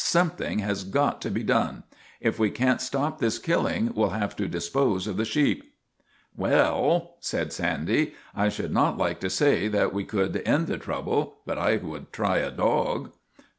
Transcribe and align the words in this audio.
"something 0.03 0.57
has 0.57 0.83
got 0.83 1.21
to 1.21 1.29
be 1.29 1.43
done. 1.43 1.83
If 2.19 2.39
we 2.39 2.49
can't 2.49 2.81
stop 2.81 3.19
this 3.19 3.37
killing 3.37 3.91
we 3.93 4.01
'11 4.01 4.19
have 4.19 4.35
to 4.37 4.47
dispose 4.47 5.05
of 5.05 5.15
the 5.15 5.25
sheep."" 5.25 5.75
Well." 6.35 7.17
said 7.19 7.53
Sandy.' 7.53 8.15
I 8.35 8.49
should 8.49 8.71
not 8.73 8.97
like 8.97 9.19
to 9.19 9.29
say 9.29 9.67
that 9.67 9.93
we 9.93 10.03
could 10.03 10.41
end 10.43 10.65
the 10.65 10.79
trouble, 10.79 11.35
but 11.45 11.59
I 11.59 11.75
would 11.77 12.11
try 12.11 12.39
a 12.39 12.49
dog." 12.49 13.11